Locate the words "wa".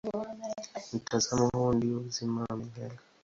2.49-2.57